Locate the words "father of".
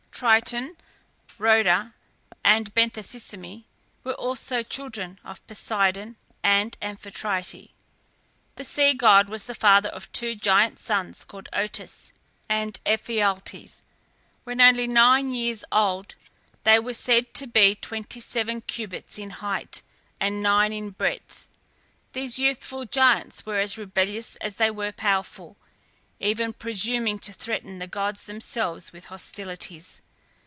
9.55-10.11